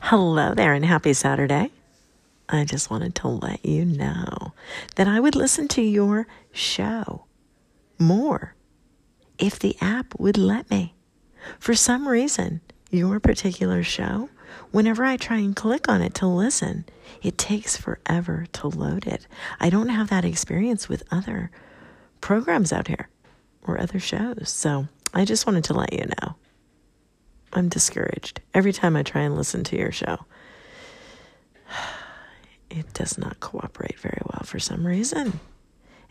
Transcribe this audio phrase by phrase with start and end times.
[0.00, 1.72] Hello there and happy Saturday.
[2.48, 4.52] I just wanted to let you know
[4.94, 7.24] that I would listen to your show
[7.98, 8.54] more
[9.38, 10.94] if the app would let me.
[11.58, 14.28] For some reason, your particular show,
[14.70, 16.84] whenever I try and click on it to listen,
[17.22, 19.26] it takes forever to load it.
[19.58, 21.50] I don't have that experience with other
[22.20, 23.08] programs out here
[23.66, 24.50] or other shows.
[24.50, 26.36] So I just wanted to let you know.
[27.52, 30.18] I'm discouraged every time I try and listen to your show.
[32.68, 35.38] It does not cooperate very well for some reason.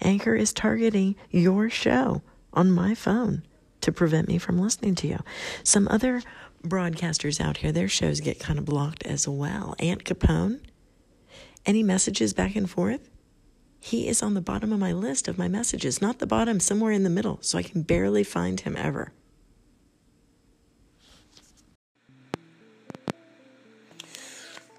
[0.02, 2.22] Anchor is targeting your show
[2.54, 3.44] on my phone
[3.82, 5.20] to prevent me from listening to you.
[5.64, 6.24] Some other
[6.64, 9.76] broadcasters out here, their shows get kind of blocked as well.
[9.80, 10.62] Ant Capone,
[11.66, 13.10] any messages back and forth?
[13.80, 16.92] He is on the bottom of my list of my messages, not the bottom, somewhere
[16.92, 19.12] in the middle, so I can barely find him ever.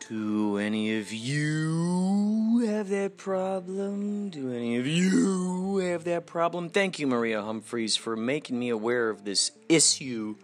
[0.08, 4.28] Do any of you have that problem?
[4.28, 6.68] Do any of you have that problem?
[6.68, 10.36] Thank you, Maria Humphreys, for making me aware of this issue.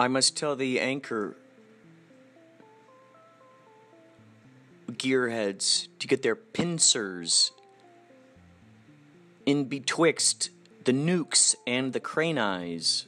[0.00, 1.36] I must tell the anchor
[4.90, 7.52] gearheads to get their pincers
[9.44, 10.48] in betwixt
[10.84, 13.07] the nukes and the crane eyes.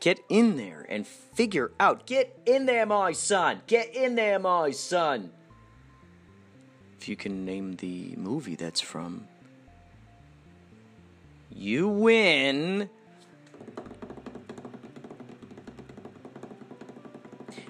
[0.00, 2.06] Get in there and figure out.
[2.06, 3.60] Get in there, my son.
[3.66, 5.30] Get in there, my son.
[6.98, 9.28] If you can name the movie that's from,
[11.50, 12.88] you win.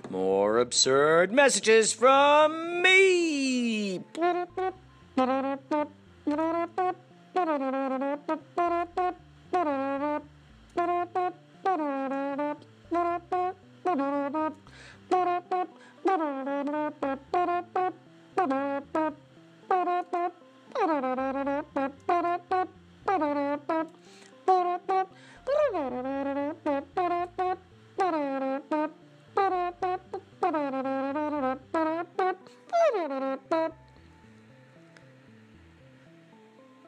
[0.09, 4.05] More absurd messages from me.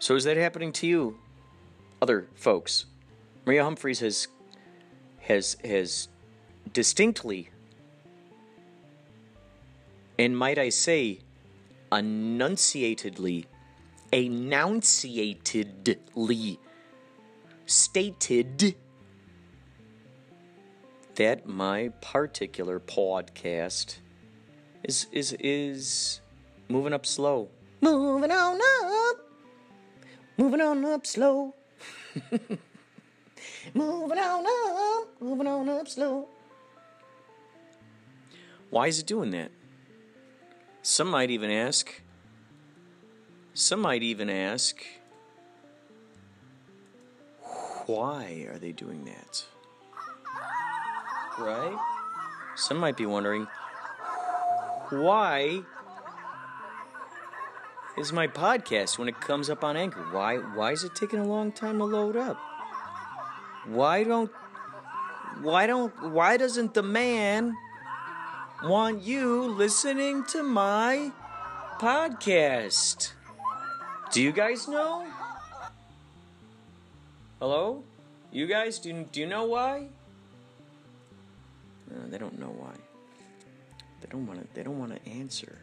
[0.02, 1.16] So is that happening to you,
[2.02, 2.86] other folks?
[3.46, 4.26] Maria Humphreys has
[5.22, 6.08] has has
[6.72, 7.48] distinctly
[10.18, 11.20] and might I say
[11.90, 13.46] enunciatedly
[14.12, 16.58] enunciatedly
[17.66, 18.76] stated
[21.14, 23.98] that my particular podcast
[24.84, 26.20] is is is
[26.68, 27.48] moving up slow.
[27.80, 29.16] Moving on up.
[30.36, 31.54] Moving on up slow.
[33.74, 35.08] moving on up.
[35.20, 36.28] Moving on up slow.
[38.70, 39.50] Why is it doing that?
[40.82, 42.00] Some might even ask.
[43.54, 44.82] Some might even ask.
[47.86, 49.44] Why are they doing that?
[51.38, 51.76] Right?
[52.56, 53.46] Some might be wondering
[54.90, 55.62] why
[57.96, 60.06] is my podcast when it comes up on Anchor?
[60.12, 62.38] Why why is it taking a long time to load up?
[63.64, 64.30] Why don't
[65.40, 67.56] why don't why doesn't the man
[68.64, 71.12] want you listening to my
[71.78, 73.12] podcast?
[74.10, 75.06] Do you guys know?
[77.38, 77.84] Hello?
[78.32, 79.88] You guys do do you know why?
[81.88, 82.74] No, they don't know why.
[84.00, 84.54] They don't want to.
[84.54, 85.58] They don't want to answer.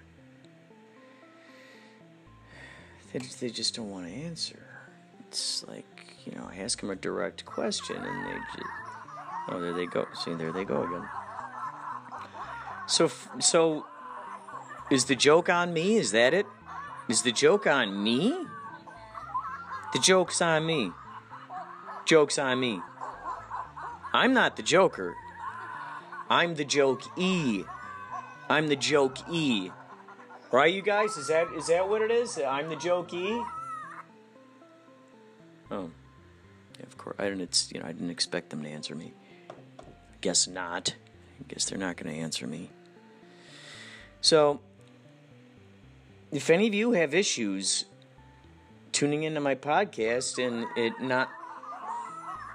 [3.12, 4.60] They they just don't want to answer.
[5.28, 8.70] It's like you know, I ask them a direct question, and they just
[9.50, 10.08] oh, there they go.
[10.14, 11.08] See, there they go again.
[12.88, 13.86] So, so
[14.92, 15.96] is the joke on me?
[15.96, 16.46] Is that it?
[17.08, 18.46] Is the joke on me?
[19.94, 20.92] The joke's on me.
[22.06, 22.82] Joke's on me.
[24.14, 25.16] I'm not the Joker.
[26.30, 27.64] I'm the joke E.
[28.50, 29.72] I'm the joke E.
[30.52, 31.18] Right, you guys?
[31.18, 32.40] Is that is that what it is?
[32.40, 33.44] I'm the joke E.
[35.72, 35.92] Oh,
[36.84, 37.16] of course.
[37.20, 37.70] I didn't.
[37.74, 39.14] You know, I didn't expect them to answer me.
[40.22, 40.96] Guess not.
[41.40, 42.70] I guess they're not going to answer me.
[44.22, 44.60] So,
[46.32, 47.86] if any of you have issues
[48.92, 51.30] tuning into my podcast and it not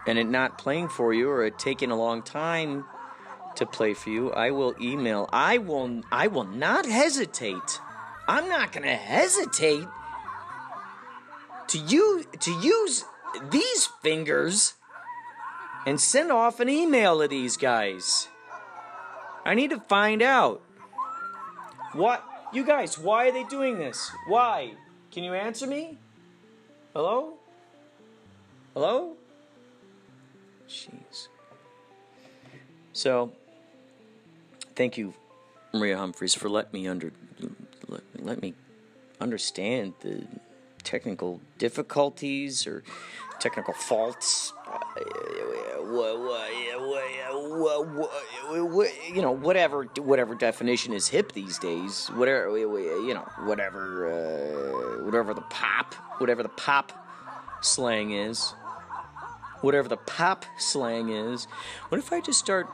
[0.06, 2.84] and it not playing for you or it taking a long time
[3.56, 5.28] to play for you, I will email.
[5.32, 7.80] I will I will not hesitate.
[8.28, 9.86] I'm not going to hesitate
[11.68, 13.04] to you to use
[13.50, 14.74] these fingers
[15.86, 18.28] and send off an email to these guys.
[19.44, 20.62] I need to find out.
[21.92, 22.24] What?
[22.52, 24.10] You guys, why are they doing this?
[24.28, 24.72] Why?
[25.10, 25.98] Can you answer me?
[26.94, 27.34] Hello?
[28.72, 29.16] Hello?
[30.68, 31.28] Jeez.
[32.92, 33.32] So,
[34.74, 35.14] thank you,
[35.72, 37.12] Maria Humphreys, for letting me under
[37.88, 38.54] let, let me
[39.20, 40.26] understand the
[40.82, 42.82] technical difficulties or
[43.44, 44.54] technical faults.
[49.12, 52.08] You know, whatever whatever definition is hip these days.
[52.14, 56.90] Whatever you know, whatever uh, whatever the pop, whatever the pop
[57.60, 58.54] slang is,
[59.60, 61.46] whatever the pop slang is.
[61.90, 62.66] What if I just start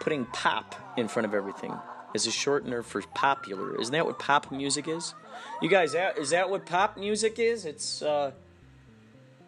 [0.00, 1.74] putting pop in front of everything
[2.14, 3.78] as a shortener for popular?
[3.78, 5.14] Isn't that what pop music is?
[5.60, 7.66] You guys, is that what pop music is?
[7.66, 8.32] It's uh,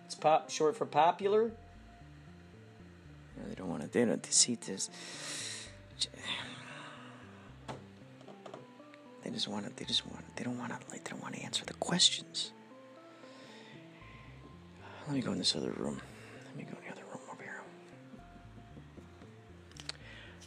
[0.06, 1.50] it's pop short for popular.
[3.36, 3.88] No, they don't want to.
[3.88, 4.88] They don't They see this.
[9.24, 9.74] They just want to.
[9.74, 10.24] They just want.
[10.36, 10.78] They don't want to.
[10.90, 12.52] Like they don't want to answer the questions.
[15.08, 16.00] Let me go in this other room.
[16.46, 17.60] Let me go in the other room over here.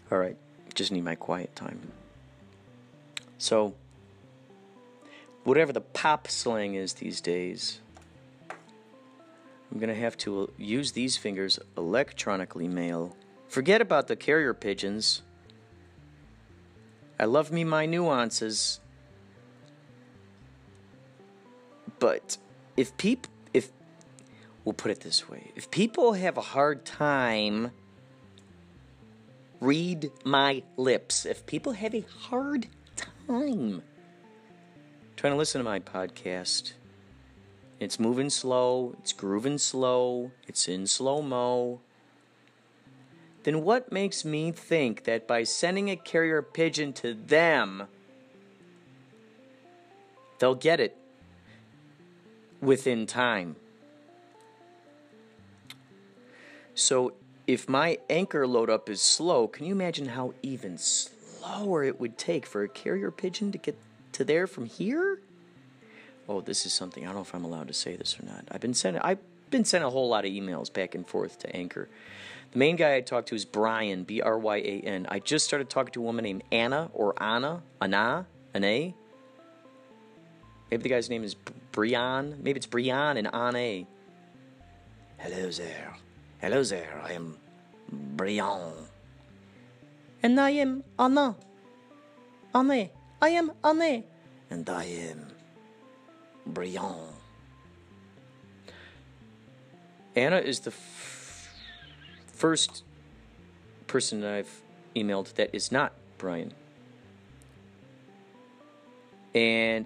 [0.09, 0.37] All right.
[0.73, 1.91] Just need my quiet time.
[3.37, 3.73] So,
[5.43, 7.79] whatever the pop slang is these days,
[9.71, 13.15] I'm going to have to uh, use these fingers electronically mail.
[13.47, 15.21] Forget about the carrier pigeons.
[17.19, 18.79] I love me my nuances.
[21.99, 22.37] But
[22.77, 23.71] if people if
[24.63, 27.71] we'll put it this way, if people have a hard time
[29.59, 33.83] read my lips, if people have a hard time
[35.19, 36.71] trying to listen to my podcast.
[37.79, 41.79] It's moving slow, it's grooving slow, it's in slow mo.
[43.43, 47.87] Then what makes me think that by sending a carrier pigeon to them,
[50.39, 50.97] they'll get it
[52.59, 53.55] within time?
[56.75, 57.13] So
[57.47, 62.17] if my anchor load up is slow, can you imagine how even slower it would
[62.17, 63.77] take for a carrier pigeon to get
[64.11, 65.21] to there from here?
[66.29, 68.47] Oh, this is something I don't know if I'm allowed to say this or not.
[68.51, 69.17] I've been sending I've
[69.49, 71.89] been sending a whole lot of emails back and forth to Anchor.
[72.51, 75.07] The main guy I talked to is Brian, B R Y A N.
[75.09, 78.93] I just started talking to a woman named Anna or Anna, Anna, Anna.
[80.69, 81.35] Maybe the guy's name is
[81.71, 82.37] Brian.
[82.43, 83.87] Maybe it's Brian and Anna.
[85.17, 85.97] Hello there.
[86.41, 87.01] Hello there.
[87.03, 87.37] I am
[87.91, 88.73] Brian.
[90.21, 91.35] And I am Anna.
[92.53, 92.89] Anna.
[93.19, 94.03] I am Anne.
[94.51, 95.25] And I am
[96.53, 97.13] Brian.
[100.15, 101.49] Anna is the f-
[102.33, 102.83] first
[103.87, 104.61] person I've
[104.95, 106.53] emailed that is not Brian.
[109.33, 109.85] And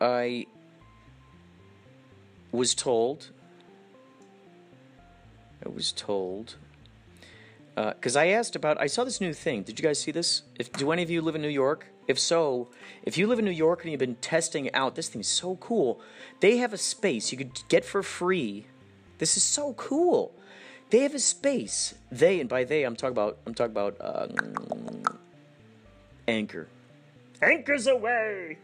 [0.00, 0.46] I
[2.52, 3.30] was told,
[5.64, 6.56] I was told
[7.78, 8.80] because uh, I asked about.
[8.80, 9.62] I saw this new thing.
[9.62, 10.42] Did you guys see this?
[10.58, 11.86] If do any of you live in New York?
[12.08, 12.68] If so,
[13.02, 16.00] if you live in New York and you've been testing out, this thing's so cool.
[16.40, 18.66] They have a space you could get for free.
[19.18, 20.32] This is so cool.
[20.90, 21.94] They have a space.
[22.10, 23.38] They and by they, I'm talking about.
[23.46, 24.26] I'm talking about uh,
[26.26, 26.68] Anchor.
[27.40, 28.58] Anchor's away.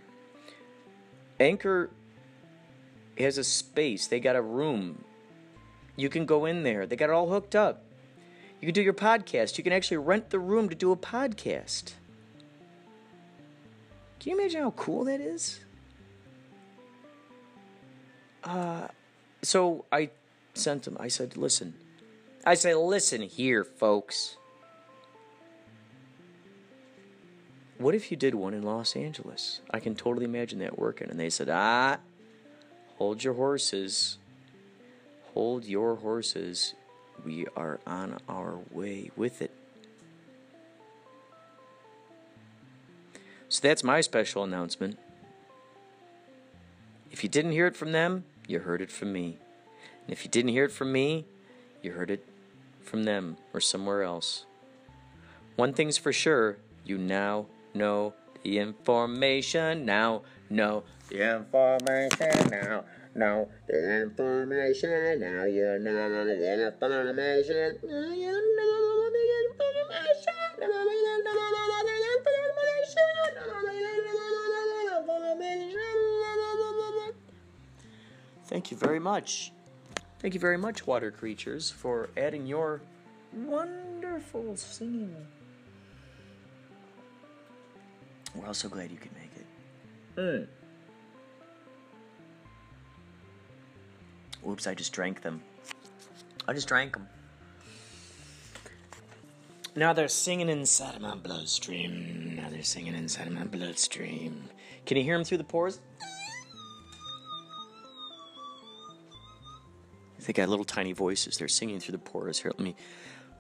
[1.38, 1.90] Anchor
[3.16, 4.08] has a space.
[4.08, 5.04] They got a room.
[5.96, 6.86] You can go in there.
[6.86, 7.83] They got it all hooked up.
[8.61, 9.58] You can do your podcast.
[9.58, 11.92] You can actually rent the room to do a podcast.
[14.20, 15.61] Can you imagine how cool that is?
[18.42, 18.88] Uh,
[19.42, 20.11] so I
[20.54, 20.96] sent him.
[20.99, 21.75] I said, listen.
[22.46, 24.37] I said, listen here, folks.
[27.78, 29.61] What if you did one in Los Angeles?
[29.70, 31.11] I can totally imagine that working.
[31.11, 31.99] And they said, ah,
[32.96, 34.18] hold your horses.
[35.34, 36.75] Hold your horses
[37.24, 39.50] we are on our way with it.
[43.48, 44.98] So that's my special announcement.
[47.10, 49.38] If you didn't hear it from them, you heard it from me.
[50.06, 51.24] And if you didn't hear it from me,
[51.82, 52.26] you heard it
[52.82, 54.46] from them or somewhere else.
[55.56, 59.86] One thing's for sure you now know the information.
[59.86, 62.84] Now know the information now
[63.14, 65.21] know the information.
[65.21, 67.78] Now you know the information.
[67.85, 70.35] Now you know the information.
[78.47, 79.52] Thank you very much.
[80.21, 82.80] Thank you very much, water creatures, for adding your
[83.33, 85.14] wonderful singing.
[88.35, 89.47] We're also glad you could make it.
[90.16, 90.47] Mm.
[94.48, 95.42] Oops, I just drank them.
[96.46, 97.08] I just drank them.
[99.76, 102.36] Now they're singing inside of my bloodstream.
[102.36, 104.44] Now they're singing inside of my bloodstream.
[104.86, 105.80] Can you hear them through the pores?
[110.26, 111.36] They got little tiny voices.
[111.36, 112.38] They're singing through the pores.
[112.38, 112.74] Here, let me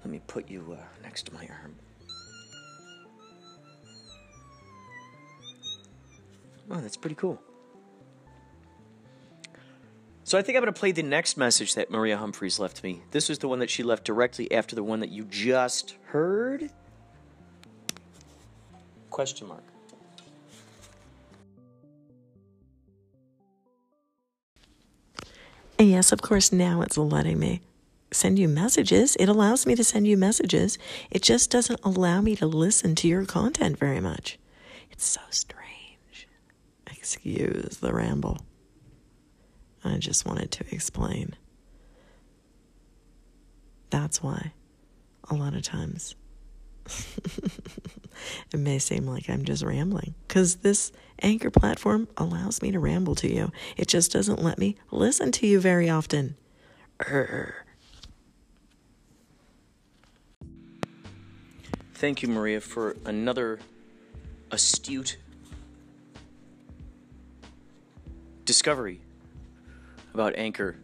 [0.04, 1.74] let me put you uh, next to my arm.
[6.70, 7.40] Oh, that's pretty cool.
[10.34, 13.02] So I think I'm going to play the next message that Maria Humphreys left me.
[13.12, 16.72] This was the one that she left directly after the one that you just heard.
[19.10, 19.62] Question mark.
[25.78, 27.60] And yes, of course, now it's letting me
[28.10, 29.14] send you messages.
[29.20, 30.78] It allows me to send you messages.
[31.12, 34.40] It just doesn't allow me to listen to your content very much.
[34.90, 36.26] It's so strange.
[36.88, 38.38] Excuse the ramble.
[39.84, 41.36] I just wanted to explain.
[43.90, 44.52] That's why
[45.30, 46.14] a lot of times
[48.52, 53.14] it may seem like I'm just rambling because this anchor platform allows me to ramble
[53.16, 53.52] to you.
[53.76, 56.36] It just doesn't let me listen to you very often.
[57.00, 57.52] Urgh.
[61.94, 63.60] Thank you, Maria, for another
[64.50, 65.18] astute
[68.44, 69.00] discovery
[70.14, 70.76] about Anchor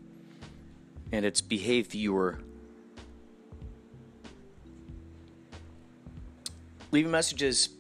[1.13, 2.39] and its behavior.
[6.91, 7.71] Leaving messages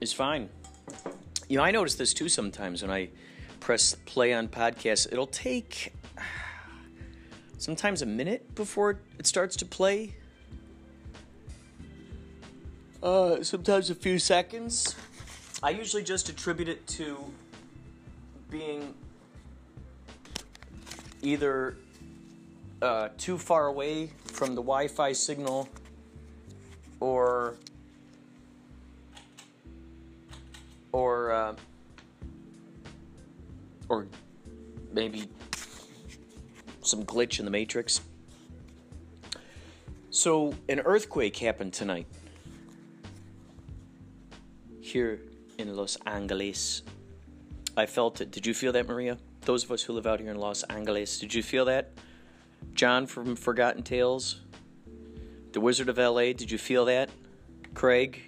[0.00, 0.48] is fine.
[1.48, 3.10] You know, I notice this too sometimes when I
[3.60, 5.06] press play on podcasts.
[5.12, 5.92] It'll take
[7.58, 10.14] sometimes a minute before it starts to play.
[13.02, 14.96] Uh, sometimes a few seconds.
[15.62, 17.18] I usually just attribute it to
[18.50, 18.94] being
[21.22, 21.76] either
[22.82, 25.68] uh, too far away from the Wi Fi signal
[27.00, 27.56] or
[30.92, 31.54] or uh,
[33.88, 34.06] or
[34.92, 35.28] maybe
[36.82, 38.00] some glitch in the matrix.
[40.10, 42.06] So an earthquake happened tonight
[44.80, 45.20] here
[45.58, 46.82] in Los Angeles.
[47.76, 48.30] I felt it.
[48.30, 49.18] Did you feel that, Maria?
[49.48, 51.88] Those of us who live out here in Los Angeles, did you feel that?
[52.74, 54.42] John from Forgotten Tales,
[55.52, 57.08] The Wizard of LA, did you feel that?
[57.72, 58.20] Craig,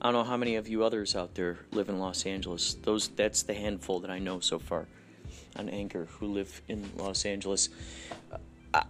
[0.00, 2.74] I don't know how many of you others out there live in Los Angeles.
[2.74, 4.86] Those that's the handful that I know so far
[5.56, 7.70] on Anchor who live in Los Angeles.
[8.72, 8.84] I,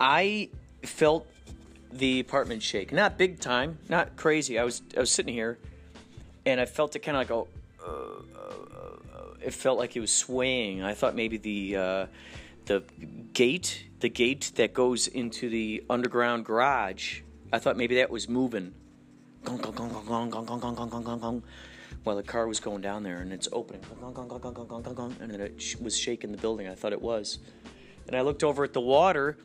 [0.00, 0.48] I
[0.82, 1.26] felt
[1.92, 2.90] the apartment shake.
[2.90, 4.58] Not big time, not crazy.
[4.58, 5.58] I was I was sitting here,
[6.46, 8.99] and I felt it kind of like a Uh, uh, uh,
[9.42, 10.82] it felt like it was swaying.
[10.82, 12.06] I thought maybe the uh,
[12.66, 12.84] the
[13.32, 17.22] gate, the gate that goes into the underground garage.
[17.52, 18.74] I thought maybe that was moving
[19.44, 21.42] gong, gong, gong, gong, gong, gong, gong, gong, gong, gong, gong,
[22.04, 24.66] while the car was going down there and it's opening, gong, gong, gong, gong, gong,
[24.68, 26.68] gong, gong, gong, and then it was shaking the building.
[26.68, 27.38] I thought it was.
[28.06, 29.38] And I looked over at the water,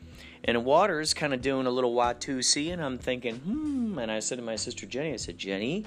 [0.43, 3.97] and the water's kind of doing a little Watusi, and I'm thinking, hmm.
[3.97, 5.85] And I said to my sister Jenny, I said, Jenny,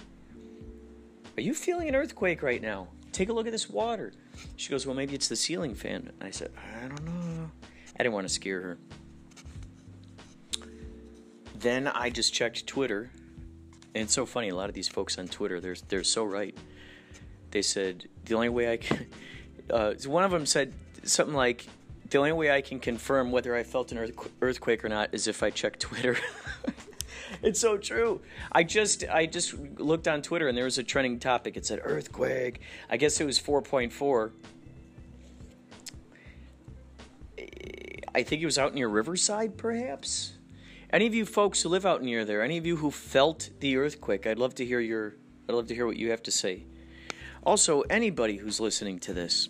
[1.37, 2.89] are you feeling an earthquake right now?
[3.19, 4.13] Take a look at this water.
[4.55, 6.13] She goes, well, maybe it's the ceiling fan.
[6.21, 7.51] I said, I don't know.
[7.99, 8.79] I didn't want to scare her.
[11.59, 13.11] Then I just checked Twitter
[13.97, 14.51] and it's so funny.
[14.51, 16.57] A lot of these folks on Twitter, they're they're so right.
[17.51, 19.07] They said the only way I can.
[19.69, 20.73] Uh, one of them said
[21.03, 21.67] something like,
[22.09, 24.11] "The only way I can confirm whether I felt an
[24.41, 26.17] earthquake or not is if I check Twitter."
[27.43, 28.21] it's so true.
[28.53, 31.57] I just I just looked on Twitter and there was a trending topic.
[31.57, 32.61] It said earthquake.
[32.91, 34.31] I guess it was 4.4.
[38.15, 40.33] I think it was out near Riverside, perhaps.
[40.91, 43.77] Any of you folks who live out near there, any of you who felt the
[43.77, 45.15] earthquake, I'd love to hear your
[45.49, 46.65] I'd love to hear what you have to say.
[47.45, 49.49] Also, anybody who's listening to this,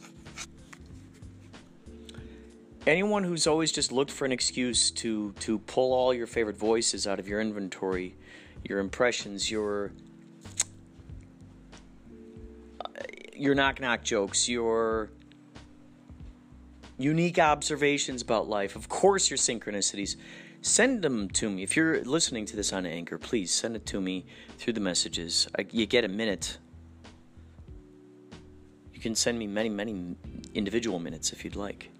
[2.88, 7.06] anyone who's always just looked for an excuse to to pull all your favorite voices
[7.06, 8.16] out of your inventory,
[8.64, 9.92] your impressions, your
[12.80, 12.88] uh,
[13.34, 15.10] your knock knock jokes, your
[16.96, 20.16] unique observations about life, of course your synchronicities
[20.62, 21.62] send them to me.
[21.62, 24.24] If you're listening to this on Anchor, please send it to me
[24.56, 25.46] through the messages.
[25.56, 26.58] I, you get a minute.
[28.92, 30.16] You can send me many, many
[30.54, 31.90] individual minutes if you'd like.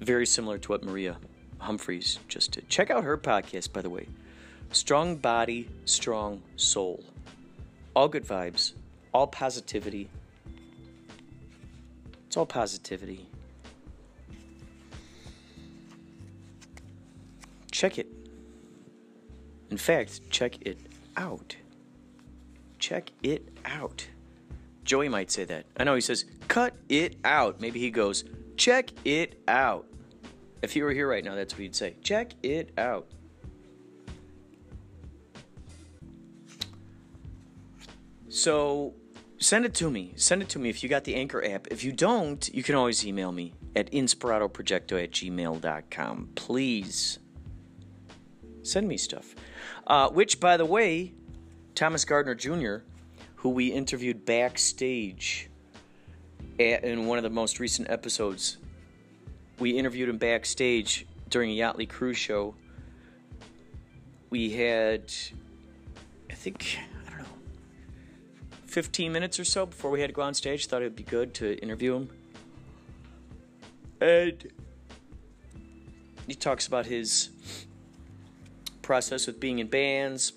[0.00, 1.16] Very similar to what Maria
[1.58, 2.68] Humphreys just did.
[2.68, 4.06] Check out her podcast, by the way.
[4.70, 7.02] Strong body, strong soul.
[7.96, 8.74] All good vibes,
[9.12, 10.08] all positivity.
[12.26, 13.26] It's all positivity.
[17.72, 18.06] Check it.
[19.70, 20.78] In fact, check it
[21.16, 21.56] out.
[22.78, 24.06] Check it out.
[24.84, 25.66] Joey might say that.
[25.76, 27.60] I know he says, cut it out.
[27.60, 28.24] Maybe he goes,
[28.56, 29.87] check it out.
[30.62, 31.96] If you were here right now, that's what you'd say.
[32.02, 33.06] Check it out.
[38.28, 38.94] So
[39.38, 40.12] send it to me.
[40.16, 41.68] Send it to me if you got the Anchor app.
[41.68, 46.28] If you don't, you can always email me at inspiratoprojecto at gmail.com.
[46.34, 47.18] Please
[48.62, 49.34] send me stuff.
[49.86, 51.14] Uh, which, by the way,
[51.74, 52.78] Thomas Gardner Jr.,
[53.36, 55.48] who we interviewed backstage
[56.58, 58.58] at, in one of the most recent episodes,
[59.58, 62.54] we interviewed him backstage during a Yachtly Cruise show.
[64.30, 65.12] We had,
[66.30, 67.26] I think, I don't know,
[68.66, 70.66] 15 minutes or so before we had to go on stage.
[70.66, 72.10] Thought it would be good to interview him.
[74.00, 74.52] And
[76.26, 77.30] he talks about his
[78.82, 80.32] process with being in bands,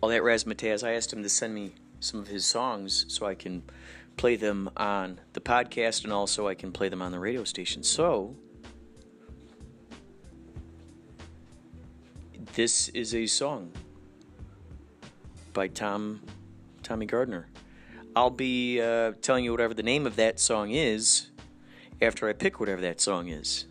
[0.00, 0.86] all that razzmatazz.
[0.86, 3.62] I asked him to send me some of his songs so I can
[4.16, 7.82] play them on the podcast and also I can play them on the radio station.
[7.82, 8.36] So,
[12.54, 13.72] this is a song
[15.52, 16.20] by Tom
[16.82, 17.48] Tommy Gardner.
[18.16, 21.30] I'll be uh, telling you whatever the name of that song is
[22.02, 23.66] after I pick whatever that song is.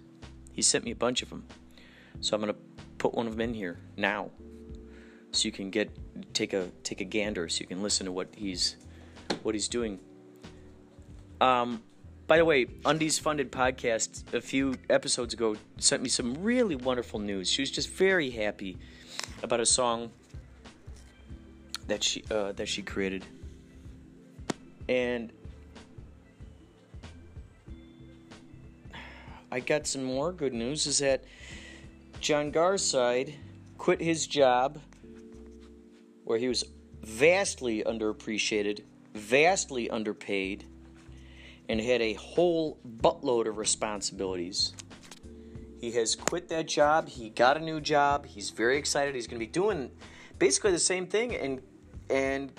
[0.53, 1.45] He sent me a bunch of them,
[2.21, 2.55] so I'm gonna
[2.97, 4.31] put one of them in here now,
[5.31, 5.89] so you can get
[6.33, 8.77] take a take a gander, so you can listen to what he's
[9.43, 9.99] what he's doing.
[11.41, 11.81] Um,
[12.27, 17.19] by the way, Undies Funded podcast a few episodes ago sent me some really wonderful
[17.19, 17.49] news.
[17.49, 18.77] She was just very happy
[19.41, 20.11] about a song
[21.87, 23.25] that she uh, that she created,
[24.87, 25.31] and
[29.51, 30.85] I got some more good news.
[30.85, 31.23] Is that
[32.19, 33.33] John Garside
[33.79, 34.79] quit his job
[36.25, 36.63] where he was
[37.01, 38.83] vastly underappreciated,
[39.15, 40.65] vastly underpaid,
[41.69, 44.73] and had a whole buttload of responsibilities.
[45.79, 47.07] He has quit that job.
[47.07, 48.25] He got a new job.
[48.25, 49.15] He's very excited.
[49.15, 49.91] He's going to be doing
[50.37, 51.61] basically the same thing and
[52.09, 52.51] and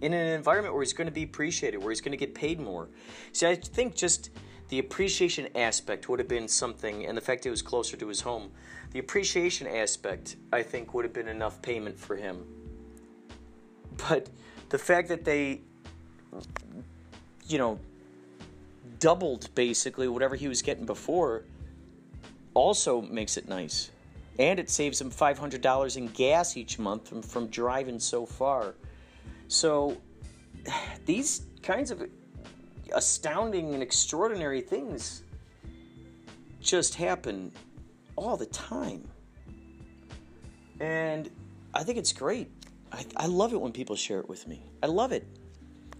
[0.00, 2.58] in an environment where he's going to be appreciated, where he's going to get paid
[2.58, 2.88] more.
[3.32, 4.30] See, I think just
[4.68, 8.22] the appreciation aspect would have been something, and the fact it was closer to his
[8.22, 8.50] home,
[8.92, 12.44] the appreciation aspect, I think, would have been enough payment for him.
[14.08, 14.30] But
[14.70, 15.60] the fact that they,
[17.46, 17.78] you know,
[19.00, 21.44] doubled basically whatever he was getting before
[22.54, 23.90] also makes it nice.
[24.38, 28.74] And it saves him $500 in gas each month from, from driving so far.
[29.48, 30.00] So
[31.06, 32.08] these kinds of
[32.94, 35.22] astounding and extraordinary things
[36.60, 37.52] just happen
[38.16, 39.08] all the time.
[40.80, 41.30] And
[41.74, 42.50] I think it's great.
[42.92, 44.62] I, I love it when people share it with me.
[44.82, 45.26] I love it.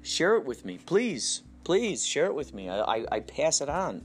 [0.03, 1.43] Share it with me, please.
[1.65, 2.69] Please share it with me.
[2.69, 4.05] I, I, I pass it on.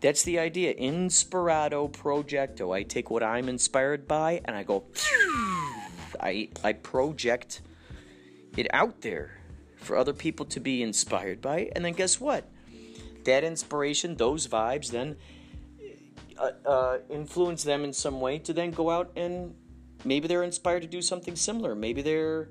[0.00, 0.74] That's the idea.
[0.74, 2.74] Inspirato projecto.
[2.74, 4.84] I take what I'm inspired by and I go,
[6.20, 7.62] I, I project
[8.56, 9.38] it out there
[9.76, 11.70] for other people to be inspired by.
[11.74, 12.44] And then guess what?
[13.24, 15.16] That inspiration, those vibes, then
[16.38, 19.54] uh, uh, influence them in some way to then go out and
[20.04, 21.74] maybe they're inspired to do something similar.
[21.74, 22.48] Maybe they're.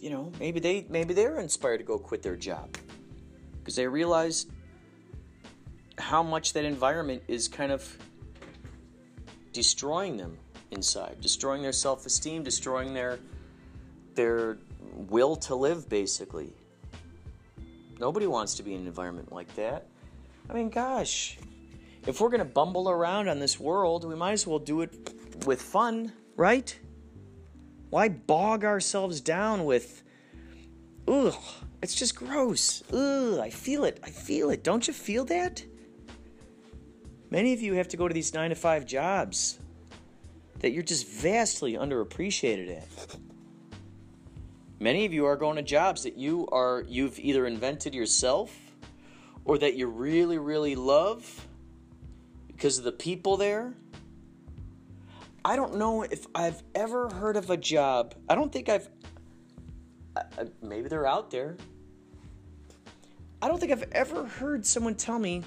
[0.00, 2.76] You know, maybe they maybe they're inspired to go quit their job
[3.58, 4.46] because they realize
[5.98, 7.98] how much that environment is kind of
[9.52, 10.38] destroying them
[10.70, 13.18] inside, destroying their self-esteem, destroying their
[14.14, 14.58] their
[14.94, 16.52] will to live basically.
[17.98, 19.86] Nobody wants to be in an environment like that.
[20.48, 21.38] I mean, gosh,
[22.06, 25.12] if we're going to bumble around on this world, we might as well do it
[25.44, 26.78] with fun, right?
[27.90, 30.02] Why bog ourselves down with
[31.06, 31.34] ugh,
[31.82, 32.82] it's just gross.
[32.92, 34.00] Ugh, I feel it.
[34.04, 34.62] I feel it.
[34.62, 35.64] Don't you feel that?
[37.30, 39.58] Many of you have to go to these 9 to 5 jobs
[40.60, 43.16] that you're just vastly underappreciated at.
[44.80, 48.56] Many of you are going to jobs that you are you've either invented yourself
[49.44, 51.46] or that you really really love
[52.46, 53.74] because of the people there.
[55.48, 58.14] I don't know if I've ever heard of a job.
[58.28, 58.90] I don't think I've
[60.60, 61.56] maybe they're out there.
[63.40, 65.42] I don't think I've ever heard someone tell me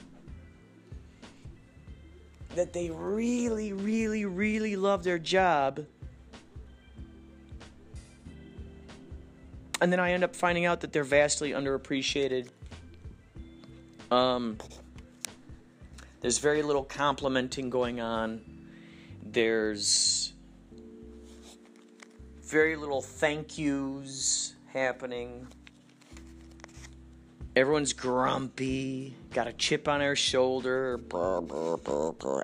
[2.56, 5.86] that they really, really, really love their job.
[9.82, 12.50] And then I end up finding out that they're vastly underappreciated.
[14.10, 14.58] Um,
[16.22, 18.51] there's very little complimenting going on.
[19.32, 20.34] There's
[22.44, 25.48] very little thank yous happening.
[27.56, 31.00] Everyone's grumpy, got a chip on their shoulder.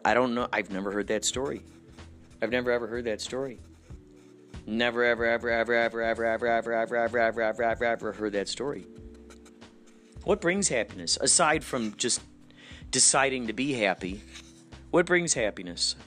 [0.05, 0.47] I don't know.
[0.53, 1.61] I've never heard that story.
[2.41, 3.59] I've never ever heard that story.
[4.65, 8.31] Never ever ever ever ever ever ever ever ever ever ever ever ever ever heard
[8.31, 8.85] that story.
[10.23, 12.21] What brings happiness aside from just
[12.91, 14.21] deciding to be happy?
[14.91, 15.97] What brings happiness?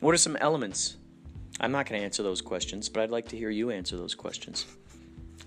[0.00, 0.96] What are some elements?
[1.60, 4.14] I'm not going to answer those questions, but I'd like to hear you answer those
[4.14, 4.64] questions.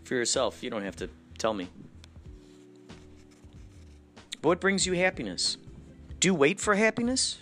[0.04, 1.68] For yourself, you don't have to tell me.
[4.44, 5.58] What brings you happiness?
[6.20, 7.42] Do you wait for happiness?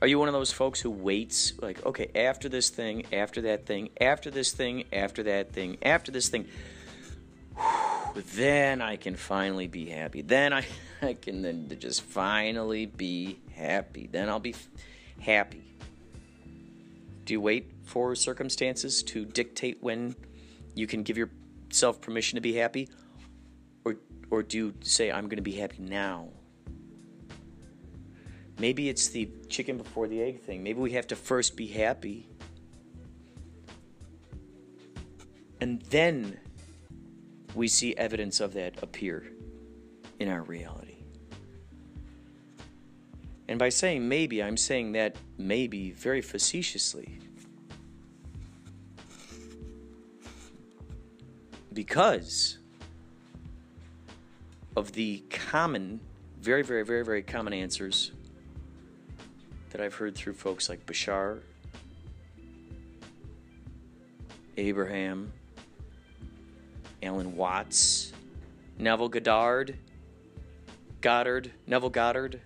[0.00, 3.66] Are you one of those folks who waits, like, okay, after this thing, after that
[3.66, 6.46] thing, after this thing, after that thing, after this thing,
[7.56, 10.22] whew, then I can finally be happy.
[10.22, 10.66] Then I,
[11.02, 14.08] I can then just finally be happy.
[14.12, 14.54] Then I'll be
[15.24, 15.62] happy.
[17.24, 20.14] Do you wait for circumstances to dictate when
[20.74, 22.88] you can give yourself permission to be happy?
[23.84, 23.96] Or
[24.30, 26.28] or do you say, I'm going to be happy now?
[28.58, 30.62] Maybe it's the chicken before the egg thing.
[30.62, 32.28] Maybe we have to first be happy.
[35.60, 36.38] And then
[37.54, 39.24] we see evidence of that appear
[40.20, 40.93] in our reality.
[43.48, 47.18] And by saying maybe, I'm saying that maybe very facetiously.
[51.72, 52.58] Because
[54.76, 56.00] of the common,
[56.40, 58.12] very, very, very, very common answers
[59.70, 61.40] that I've heard through folks like Bashar,
[64.56, 65.32] Abraham,
[67.02, 68.12] Alan Watts,
[68.78, 69.76] Neville Goddard,
[71.00, 72.40] Goddard, Neville Goddard,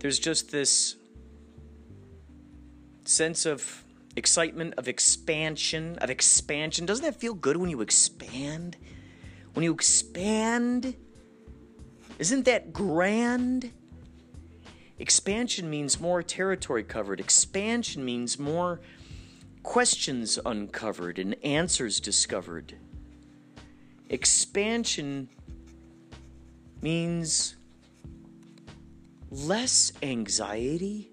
[0.00, 0.96] There's just this
[3.04, 3.84] sense of
[4.16, 6.86] excitement of expansion, of expansion.
[6.86, 8.76] Doesn't that feel good when you expand?
[9.54, 10.96] When you expand,
[12.18, 13.72] isn't that grand?
[14.98, 17.20] Expansion means more territory covered.
[17.20, 18.80] Expansion means more
[19.66, 22.74] questions uncovered and answers discovered.
[24.08, 25.28] Expansion
[26.80, 27.56] means
[29.30, 31.10] less anxiety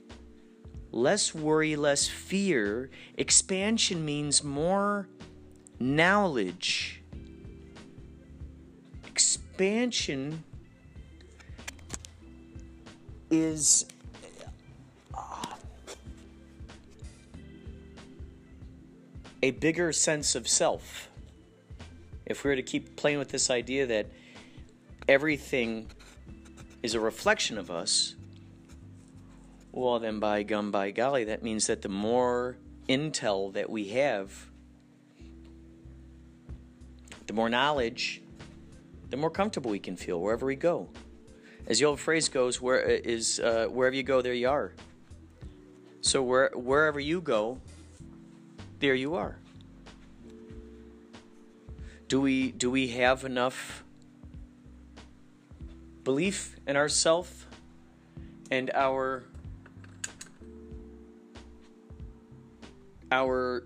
[0.93, 2.89] less worry, less fear.
[3.17, 5.07] Expansion means more
[5.79, 7.01] knowledge.
[9.07, 10.43] Expansion
[13.29, 13.85] is
[19.43, 21.09] a bigger sense of self.
[22.25, 24.05] If we were to keep playing with this idea that
[25.09, 25.91] everything
[26.81, 28.15] is a reflection of us,
[29.73, 32.55] well, then, by gum, by golly, that means that the more
[32.87, 34.31] intel that we have,
[37.27, 38.21] the more knowledge,
[39.09, 40.87] the more comfortable we can feel wherever we go.
[41.67, 44.71] As the old phrase goes, "Where uh, uh, wherever you go, there you are."
[45.99, 47.59] So where, wherever you go,
[48.83, 49.37] there you are.
[52.09, 53.81] Do we do we have enough
[56.03, 57.47] belief in ourself
[58.51, 59.23] and our
[63.09, 63.63] our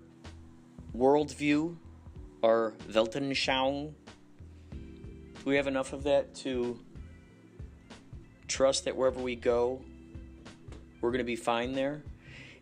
[0.96, 1.76] worldview,
[2.44, 3.94] our Weltanschauung,
[4.70, 6.80] do we have enough of that to
[8.48, 9.82] trust that wherever we go,
[11.02, 12.04] we're going to be fine there?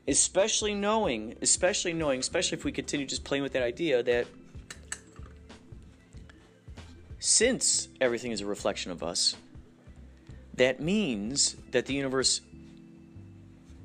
[0.08, 4.28] Especially knowing, especially knowing, especially if we continue just playing with that idea that
[7.20, 9.36] since everything is a reflection of us,
[10.54, 12.42] that means that the universe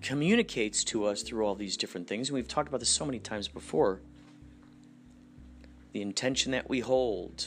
[0.03, 2.29] communicates to us through all these different things.
[2.29, 4.01] And we've talked about this so many times before.
[5.93, 7.47] The intention that we hold,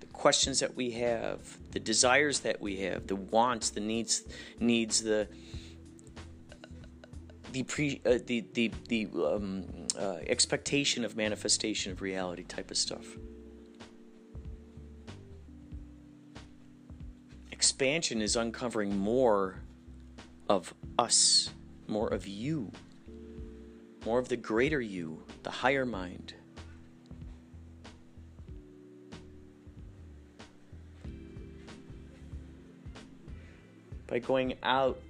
[0.00, 4.22] the questions that we have, the desires that we have, the wants, the needs,
[4.58, 5.28] needs, the
[7.54, 9.64] the pre, uh, the the the um,
[9.96, 13.06] uh, expectation of manifestation of reality type of stuff.
[17.52, 19.60] Expansion is uncovering more
[20.48, 21.50] of us,
[21.86, 22.72] more of you.
[24.04, 26.34] more of the greater you, the higher mind.
[34.06, 35.00] By going out,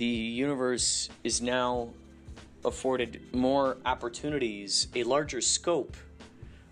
[0.00, 1.90] the universe is now
[2.64, 5.94] afforded more opportunities, a larger scope,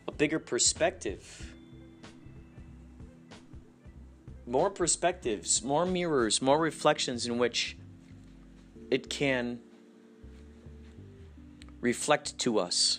[0.06, 1.52] a bigger perspective.
[4.46, 7.76] More perspectives, more mirrors, more reflections in which
[8.90, 9.60] it can
[11.82, 12.98] reflect to us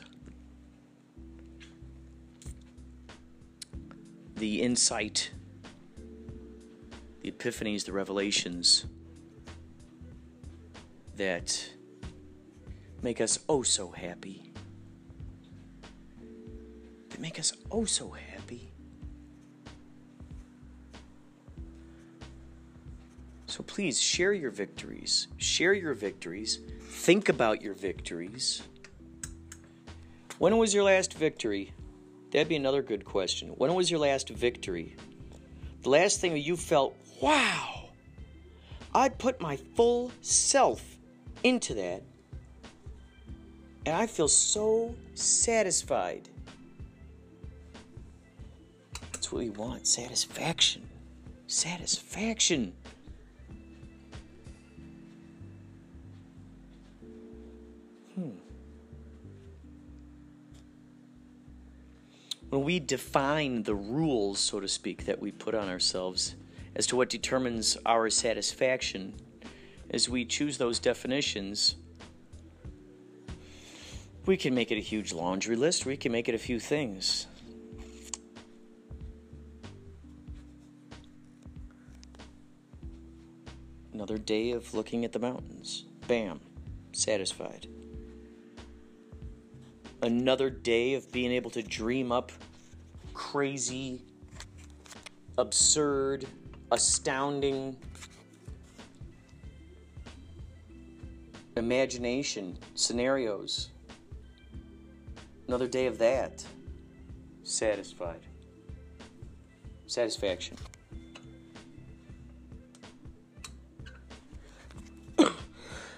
[4.35, 5.31] the insight,
[7.21, 8.85] the epiphanies, the revelations
[11.19, 11.69] that
[13.01, 14.53] make us oh so happy.
[17.09, 18.71] That make us oh so happy.
[23.47, 25.27] So please share your victories.
[25.35, 26.59] Share your victories.
[26.83, 28.61] Think about your victories.
[30.37, 31.73] When was your last victory?
[32.31, 33.49] That'd be another good question.
[33.49, 34.95] When was your last victory?
[35.81, 37.89] The last thing you felt, wow,
[38.95, 40.98] I put my full self
[41.43, 42.03] into that,
[43.85, 46.29] and I feel so satisfied.
[49.13, 50.87] That's what we want satisfaction.
[51.47, 52.73] Satisfaction.
[58.15, 58.29] Hmm.
[62.49, 66.35] When we define the rules, so to speak, that we put on ourselves
[66.75, 69.13] as to what determines our satisfaction,
[69.91, 71.75] as we choose those definitions,
[74.25, 77.27] we can make it a huge laundry list, we can make it a few things.
[83.93, 85.85] Another day of looking at the mountains.
[86.07, 86.39] Bam,
[86.93, 87.67] satisfied
[90.01, 92.31] another day of being able to dream up
[93.13, 94.01] crazy,
[95.37, 96.25] absurd,
[96.71, 97.75] astounding
[101.55, 103.69] imagination scenarios.
[105.47, 106.45] Another day of that.
[107.43, 108.21] Satisfied.
[109.87, 110.57] Satisfaction.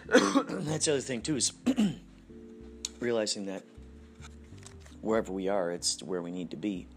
[0.07, 1.53] That's the other thing, too, is
[2.99, 3.63] realizing that
[5.01, 6.87] wherever we are, it's where we need to be.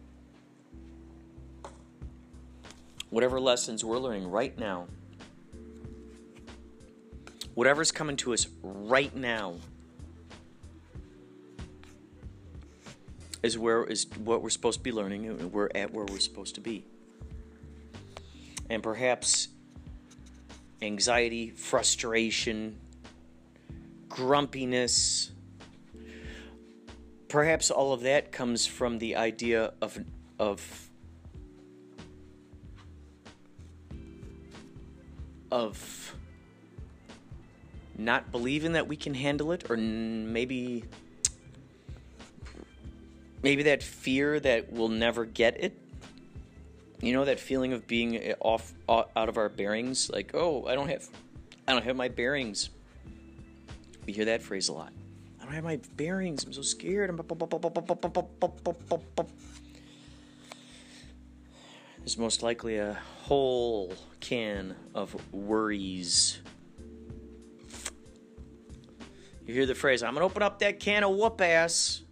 [3.11, 4.87] Whatever lessons we're learning right now,
[7.55, 9.55] whatever's coming to us right now,
[13.43, 16.55] is where is what we're supposed to be learning and we're at where we're supposed
[16.55, 16.85] to be.
[18.71, 19.49] And perhaps
[20.81, 22.79] anxiety, frustration,
[24.09, 25.31] grumpiness,
[27.29, 29.99] perhaps all of that comes from the idea of
[30.39, 30.89] of
[35.51, 36.15] of
[37.97, 40.85] not believing that we can handle it or maybe
[43.43, 45.79] maybe that fear that we'll never get it
[47.01, 50.89] you know that feeling of being off out of our bearings like oh i don't
[50.89, 51.09] have
[51.69, 52.71] i don't have my bearings
[54.07, 54.93] we hear that phrase a lot
[55.45, 56.43] I don't have my bearings.
[56.45, 57.11] I'm so scared.
[61.99, 66.39] There's most likely a whole can of worries.
[69.47, 72.03] You hear the phrase, I'm going to open up that can of whoop ass.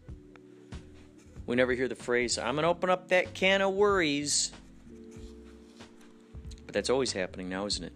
[1.47, 4.53] We never hear the phrase, I'm going to open up that can of worries.
[6.66, 7.92] But that's always happening now, isn't it?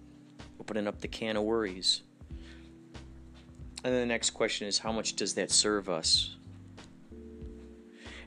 [0.59, 2.03] Opening up the can of worries.
[3.85, 6.37] And then the next question is, how much does that serve us?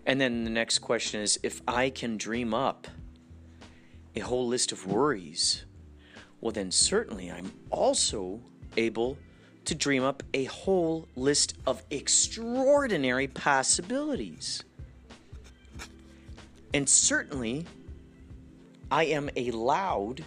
[0.06, 2.88] And then the next question is, if I can dream up
[4.16, 5.66] a whole list of worries,
[6.40, 8.42] well, then certainly I'm also
[8.78, 9.18] able
[9.70, 14.64] to dream up a whole list of extraordinary possibilities.
[16.74, 17.68] And certainly,
[18.90, 20.26] I am allowed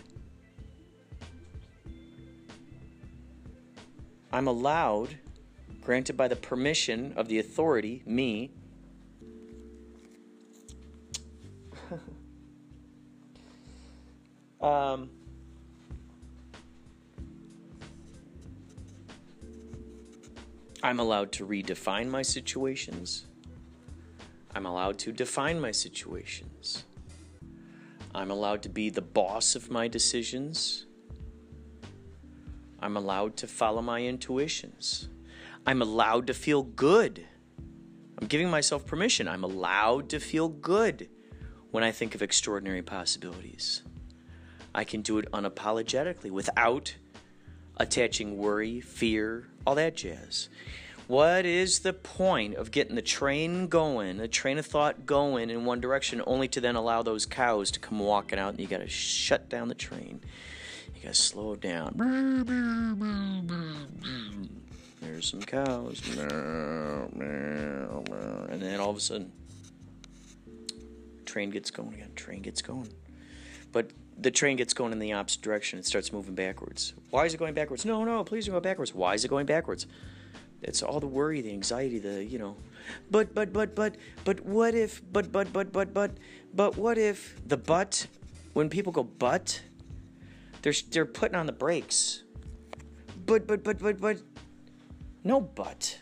[4.33, 5.17] I'm allowed,
[5.83, 8.51] granted by the permission of the authority, me,
[14.61, 15.11] um,
[20.83, 23.27] I'm allowed to redefine my situations.
[24.55, 26.85] I'm allowed to define my situations.
[28.15, 30.87] I'm allowed to be the boss of my decisions.
[32.81, 35.09] I'm allowed to follow my intuitions.
[35.65, 37.25] I'm allowed to feel good.
[38.19, 39.29] I'm giving myself permission.
[39.29, 41.09] I'm allowed to feel good
[41.71, 43.83] when I think of extraordinary possibilities.
[44.75, 46.97] I can do it unapologetically without
[47.77, 50.49] attaching worry, fear, all that jazz.
[51.09, 55.65] What is the point of getting the train going, the train of thought going in
[55.65, 58.89] one direction, only to then allow those cows to come walking out and you gotta
[58.89, 60.21] shut down the train?
[60.95, 61.97] You gotta slow it down.
[65.01, 66.01] There's some cows.
[66.17, 67.11] And
[68.63, 69.33] then all of a sudden,
[71.27, 72.13] train gets going again.
[72.15, 72.89] Train gets going.
[73.73, 75.79] But the train gets going in the opposite direction.
[75.79, 76.95] It starts moving backwards.
[77.11, 77.85] Why is it going backwards?
[77.85, 78.95] No, no, please don't go backwards.
[78.95, 79.87] Why is it going backwards?
[80.63, 82.57] It's all the worry, the anxiety, the, you know,
[83.11, 86.13] but, but, but, but, but what if, but, but, but, but, but,
[86.55, 88.07] but what if the but,
[88.53, 89.61] when people go but,
[90.63, 92.23] they're, they're putting on the brakes.
[93.27, 94.19] But, but, but, but, but,
[95.25, 95.99] no but.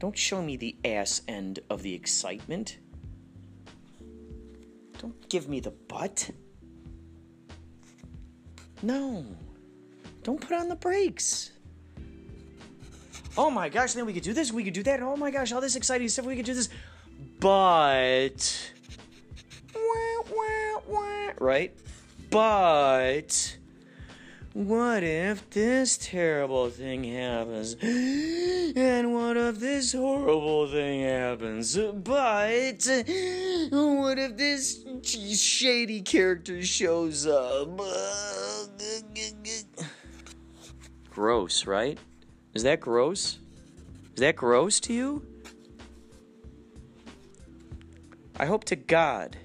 [0.00, 2.78] Don't show me the ass end of the excitement.
[4.98, 6.30] Don't give me the butt.
[8.84, 9.24] No.
[10.22, 11.52] Don't put on the brakes.
[13.36, 15.02] Oh my gosh, then we could do this, we could do that.
[15.02, 16.68] Oh my gosh, all this exciting stuff, we could do this.
[17.40, 18.72] But.
[21.40, 21.74] Right?
[22.28, 23.56] But.
[24.54, 27.74] What if this terrible thing happens?
[28.76, 31.76] And what if this horrible thing happens?
[31.76, 32.76] But
[33.70, 37.68] what if this shady character shows up?
[41.10, 41.98] Gross, right?
[42.54, 43.38] Is that gross?
[44.14, 45.26] Is that gross to you?
[48.38, 49.36] I hope to God,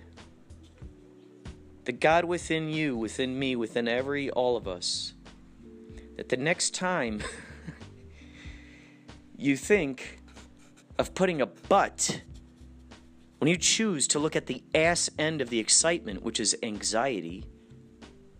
[1.89, 5.13] the God within you, within me, within every, all of us,
[6.17, 7.19] that the next time
[9.35, 10.21] you think
[10.99, 12.21] of putting a but,
[13.39, 17.43] when you choose to look at the ass end of the excitement, which is anxiety,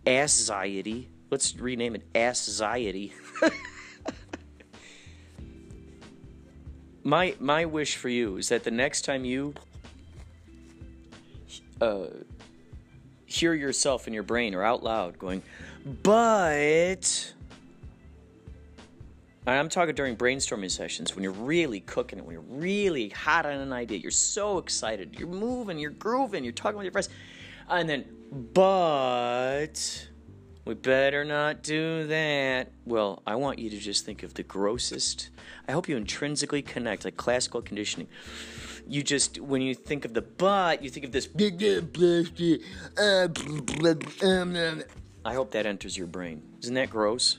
[0.06, 3.10] ass-ziety, let's rename it ass-ziety.
[7.02, 9.54] my my wish for you is that the next time you
[11.80, 12.06] uh,
[13.30, 15.42] hear yourself in your brain or out loud going,
[16.02, 17.32] but.
[19.46, 23.52] I'm talking during brainstorming sessions when you're really cooking it, when you're really hot on
[23.52, 27.08] an idea, you're so excited, you're moving, you're grooving, you're talking with your friends,
[27.68, 28.04] and then,
[28.52, 30.08] but
[30.66, 32.70] we better not do that.
[32.84, 35.30] Well, I want you to just think of the grossest.
[35.66, 38.08] I hope you intrinsically connect, like classical conditioning.
[38.90, 41.28] You just, when you think of the butt, you think of this.
[45.24, 46.42] I hope that enters your brain.
[46.60, 47.38] Isn't that gross?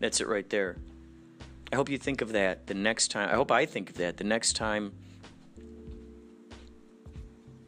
[0.00, 0.76] That's it right there.
[1.72, 3.30] I hope you think of that the next time.
[3.30, 4.92] I hope I think of that the next time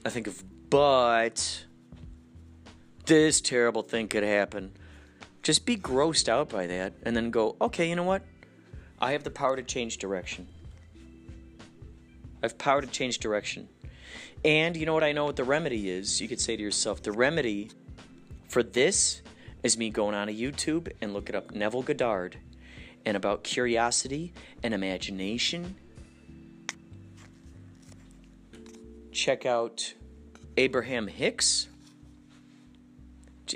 [0.05, 1.65] I think of, but
[3.07, 4.73] this terrible thing could happen.
[5.43, 8.23] Just be grossed out by that and then go, okay, you know what?
[9.01, 10.47] I have the power to change direction.
[12.43, 13.69] I have power to change direction.
[14.45, 16.21] And you know what I know what the remedy is?
[16.21, 17.71] You could say to yourself, the remedy
[18.49, 19.23] for this
[19.63, 22.37] is me going on a YouTube and looking up Neville Goddard
[23.05, 25.77] and about curiosity and imagination.
[29.11, 29.95] Check out
[30.57, 31.69] Abraham Hicks.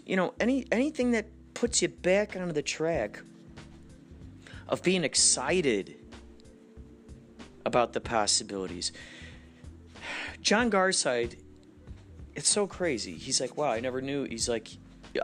[0.04, 3.18] You know, any anything that puts you back onto the track
[4.68, 5.96] of being excited
[7.64, 8.92] about the possibilities.
[10.42, 11.36] John Garside,
[12.34, 13.14] it's so crazy.
[13.14, 14.24] He's like, wow, I never knew.
[14.24, 14.68] He's like,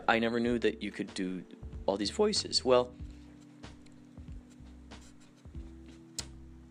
[0.07, 1.43] I never knew that you could do
[1.85, 2.65] all these voices.
[2.65, 2.89] Well,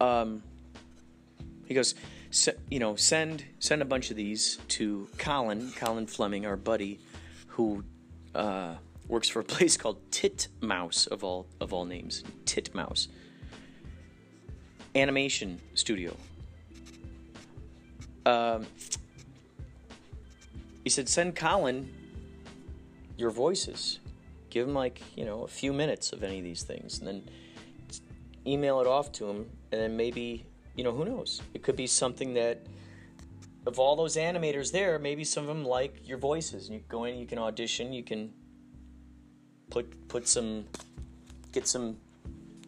[0.00, 0.42] um,
[1.66, 1.94] he goes,
[2.68, 6.98] you know, send send a bunch of these to Colin, Colin Fleming, our buddy,
[7.46, 7.84] who
[8.34, 8.74] uh,
[9.12, 13.08] works for a place called Titmouse of all of all names, Titmouse
[14.96, 16.16] Animation Studio.
[18.24, 18.66] Um,
[20.82, 21.92] he said, send Colin
[23.18, 23.98] your voices.
[24.48, 27.22] Give him like you know a few minutes of any of these things, and then
[28.46, 31.42] email it off to him, and then maybe you know who knows?
[31.52, 32.66] It could be something that
[33.66, 37.18] of all those animators there, maybe some of them like your voices, you go in,
[37.18, 38.32] you can audition, you can
[39.72, 40.66] put put some
[41.50, 41.96] get some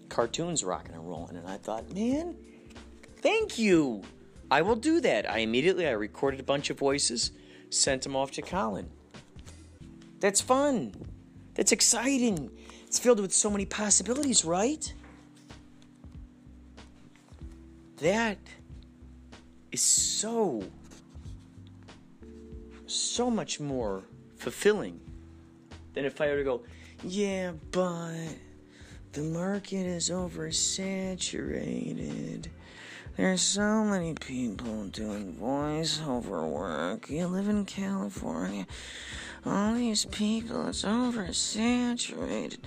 [0.09, 1.37] cartoons rocking and rolling.
[1.37, 2.35] And I thought, man,
[3.19, 4.03] thank you.
[4.51, 5.31] I will do that.
[5.31, 7.33] I immediately I recorded a bunch of voices,
[7.71, 8.89] sent them off to Colin.
[10.21, 10.95] That's fun.
[11.55, 12.51] That's exciting.
[12.87, 14.93] It's filled with so many possibilities, right?
[17.99, 18.39] That
[19.73, 20.63] is so,
[22.87, 24.05] so much more
[24.37, 25.01] fulfilling
[25.95, 26.63] than if I were to go,
[27.03, 28.13] yeah, but
[29.13, 32.49] the market is oversaturated.
[33.17, 37.09] There's so many people doing voiceover work.
[37.09, 38.67] You live in California.
[39.47, 42.59] All these people, it's oversaturated.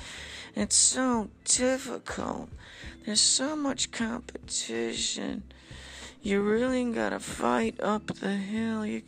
[0.55, 2.49] It's so difficult.
[3.05, 5.43] There's so much competition.
[6.21, 8.85] You really gotta fight up the hill.
[8.85, 9.01] You,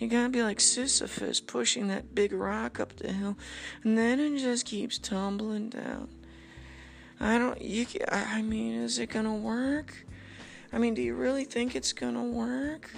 [0.00, 3.36] you gotta be like Sisyphus pushing that big rock up the hill,
[3.84, 6.08] and then it just keeps tumbling down.
[7.20, 7.60] I don't.
[7.60, 7.86] You.
[8.08, 10.06] I mean, is it gonna work?
[10.72, 12.90] I mean, do you really think it's gonna work?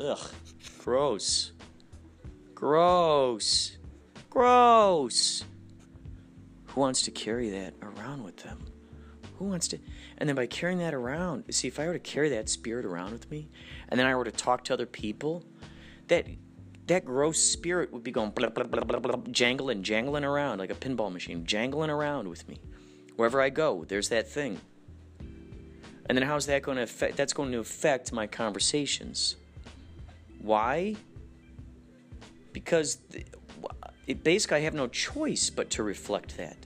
[0.00, 0.30] Ugh.
[0.78, 1.52] Gross.
[2.56, 3.76] Gross.
[4.28, 5.44] Gross.
[6.66, 8.58] Who wants to carry that around with them?
[9.38, 9.78] Who wants to?
[10.18, 13.12] And then by carrying that around, see, if I were to carry that spirit around
[13.12, 13.48] with me,
[13.88, 15.44] and then I were to talk to other people,
[16.10, 16.26] that
[16.86, 20.70] that gross spirit would be going blah, blah, blah, blah, blah, jangling, jangling around like
[20.70, 22.60] a pinball machine, jangling around with me.
[23.14, 24.60] Wherever I go, there's that thing.
[26.06, 27.16] And then how's that going to affect?
[27.16, 29.36] That's going to affect my conversations.
[30.42, 30.96] Why?
[32.52, 32.98] Because
[34.08, 36.56] it, basically I have no choice but to reflect that.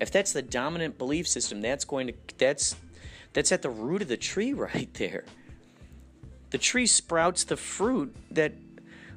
[0.00, 2.76] If that's the dominant belief system, that's going to that's
[3.32, 5.24] that's at the root of the tree right there.
[6.50, 8.52] The tree sprouts the fruit that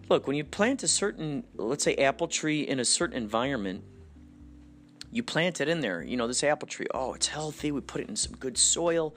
[0.09, 3.83] look, when you plant a certain let's say apple tree in a certain environment,
[5.11, 6.03] you plant it in there.
[6.03, 7.71] You know, this apple tree, oh, it's healthy.
[7.71, 9.15] We put it in some good soil.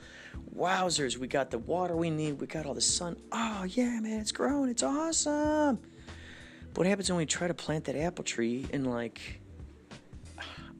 [0.56, 2.40] Wowzers, we got the water we need.
[2.40, 3.16] We got all the sun.
[3.32, 4.70] Oh, yeah, man, it's growing.
[4.70, 5.78] It's awesome.
[6.72, 9.40] But what happens when we try to plant that apple tree in, like,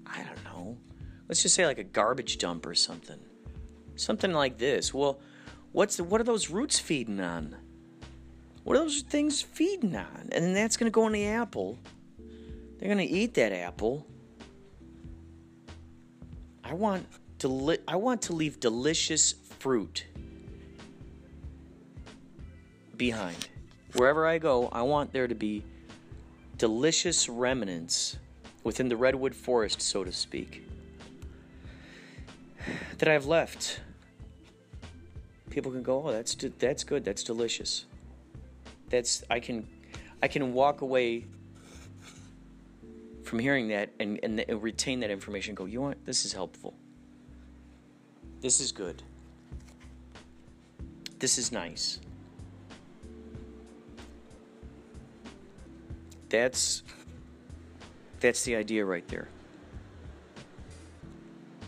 [0.06, 0.78] I don't know,
[1.28, 3.18] let's just say like a garbage dump or something?
[3.96, 4.94] Something like this.
[4.94, 5.20] Well,
[5.72, 7.56] what's the, what are those roots feeding on?
[8.70, 10.28] What are those things feeding on?
[10.30, 11.76] And then that's going to go in the apple.
[12.78, 14.06] They're going to eat that apple
[16.62, 17.04] I want
[17.40, 20.06] deli- I want to leave delicious fruit
[22.96, 23.48] behind.
[23.94, 25.64] Wherever I go, I want there to be
[26.56, 28.18] delicious remnants
[28.62, 30.62] within the redwood forest, so to speak,
[32.98, 33.80] that I've left.
[35.50, 37.04] People can go, "Oh, that's that's good.
[37.04, 37.86] That's delicious."
[38.91, 39.66] That's I can
[40.22, 41.26] I can walk away
[43.22, 46.05] from hearing that and, and, and retain that information go, you what?
[46.05, 46.74] This is helpful.
[48.41, 49.03] This is good.
[51.20, 52.01] This is nice.
[56.28, 56.82] That's
[58.20, 59.28] that's the idea right there.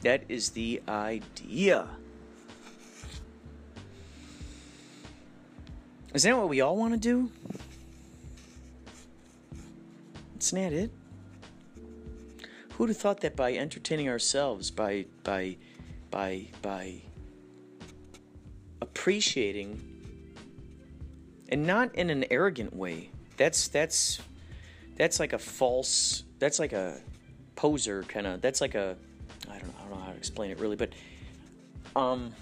[0.02, 1.88] That is the idea.
[6.14, 7.30] Is that what we all want to do?
[10.38, 10.90] Isn't that it?
[12.72, 15.56] Who'd have thought that by entertaining ourselves, by by
[16.10, 17.02] by by
[18.80, 19.80] appreciating
[21.48, 23.10] and not in an arrogant way.
[23.36, 24.20] That's that's
[24.96, 27.00] that's like a false that's like a
[27.56, 28.96] poser kind of that's like a
[29.48, 30.90] I don't know, I don't know how to explain it really, but
[31.96, 32.32] um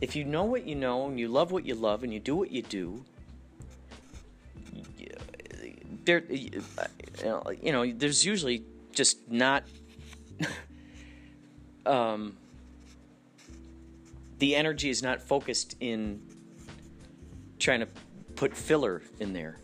[0.00, 2.36] if you know what you know and you love what you love and you do
[2.36, 3.04] what you do,
[6.04, 9.64] there you know there's usually just not
[11.86, 12.36] um,
[14.38, 16.22] the energy is not focused in
[17.58, 17.88] trying to
[18.36, 19.58] put filler in there.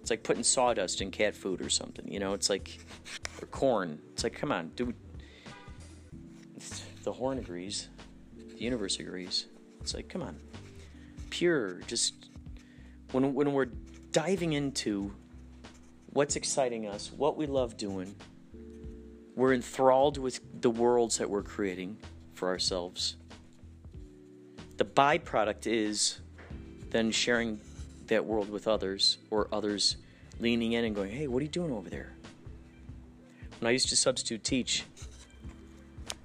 [0.00, 2.32] It's like putting sawdust in cat food or something, you know.
[2.34, 2.78] It's like
[3.40, 3.98] or corn.
[4.12, 4.94] It's like, come on, dude.
[7.02, 7.88] The horn agrees.
[8.36, 9.46] The universe agrees.
[9.84, 10.40] It's like, come on,
[11.28, 11.82] pure.
[11.86, 12.14] Just
[13.12, 13.68] when when we're
[14.12, 15.12] diving into
[16.14, 18.14] what's exciting us, what we love doing.
[19.36, 21.98] We're enthralled with the worlds that we're creating
[22.32, 23.16] for ourselves.
[24.78, 26.20] The byproduct is
[26.88, 27.60] then sharing
[28.06, 29.98] that world with others or others
[30.40, 32.14] leaning in and going, hey, what are you doing over there?
[33.60, 34.84] When I used to substitute teach,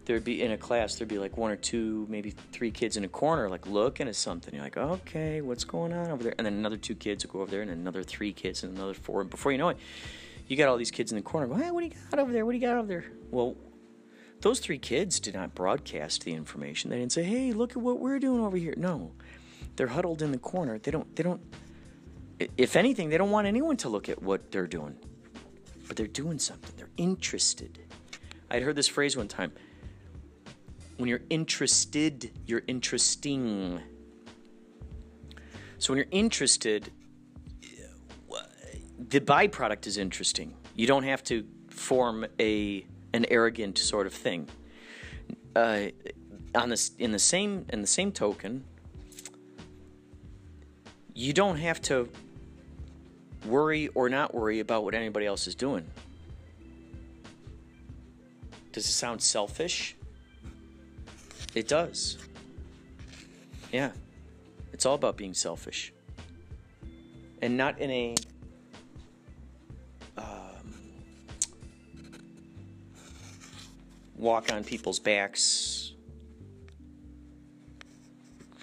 [0.09, 3.03] there'd be in a class, there'd be like one or two, maybe three kids in
[3.03, 4.51] a corner, like looking at something.
[4.55, 6.33] You're like, okay, what's going on over there?
[6.39, 8.95] And then another two kids would go over there, and another three kids, and another
[8.95, 9.21] four.
[9.21, 9.77] And before you know it,
[10.47, 11.45] you got all these kids in the corner.
[11.45, 12.43] Go, hey, what do you got over there?
[12.43, 13.05] What do you got over there?
[13.29, 13.55] Well,
[14.41, 16.89] those three kids did not broadcast the information.
[16.89, 18.73] They didn't say, hey, look at what we're doing over here.
[18.77, 19.11] No,
[19.75, 20.79] they're huddled in the corner.
[20.79, 21.15] They don't.
[21.15, 21.41] They don't.
[22.57, 24.95] if anything, they don't want anyone to look at what they're doing.
[25.87, 26.71] But they're doing something.
[26.77, 27.77] They're interested.
[28.49, 29.51] I'd heard this phrase one time.
[30.99, 33.79] When you're interested, you're interesting.
[35.77, 36.91] So when you're interested,
[39.07, 40.53] the byproduct is interesting.
[40.75, 44.49] You don't have to form a an arrogant sort of thing.
[45.55, 45.85] Uh,
[46.53, 48.65] on this, in the same in the same token,
[51.13, 52.09] you don't have to
[53.45, 55.87] worry or not worry about what anybody else is doing.
[58.73, 59.95] Does it sound selfish?
[61.55, 62.17] It does.
[63.71, 63.91] Yeah.
[64.73, 65.93] It's all about being selfish.
[67.41, 68.15] And not in a
[70.17, 70.73] um,
[74.15, 75.93] walk on people's backs,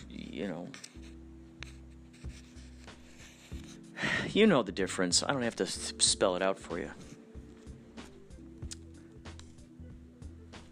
[0.09, 0.69] you know.
[4.29, 5.23] You know the difference.
[5.23, 6.91] I don't have to spell it out for you.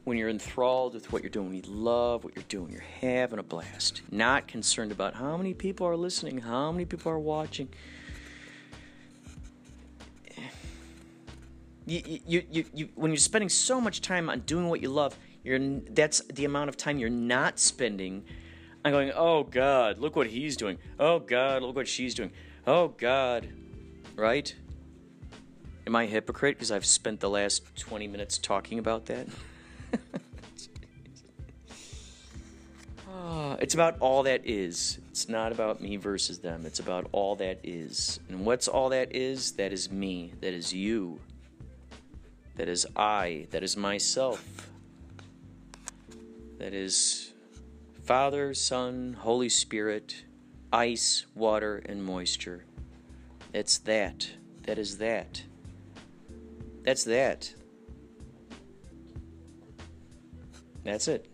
[0.05, 3.43] When you're enthralled with what you're doing, you love what you're doing, you're having a
[3.43, 7.69] blast, not concerned about how many people are listening, how many people are watching.
[11.87, 15.19] You, you, you, you, when you're spending so much time on doing what you love,
[15.43, 18.25] you're, that's the amount of time you're not spending
[18.85, 20.79] on going, oh God, look what he's doing.
[20.99, 22.33] Oh God, look what she's doing.
[22.67, 23.49] Oh God,
[24.17, 24.55] right?
[25.87, 29.27] Am I a hypocrite because I've spent the last 20 minutes talking about that?
[33.61, 34.99] It's about all that is.
[35.11, 36.65] It's not about me versus them.
[36.67, 38.21] It's about all that is.
[38.29, 39.53] And what's all that is?
[39.53, 40.33] That is me.
[40.41, 41.21] That is you.
[42.57, 43.47] That is I.
[43.51, 44.71] That is myself.
[46.59, 47.33] That is
[48.05, 50.25] Father, Son, Holy Spirit,
[50.73, 52.65] ice, water, and moisture.
[53.53, 54.29] It's that.
[54.65, 55.43] That is that.
[56.85, 57.55] That's that.
[60.85, 61.34] That's it.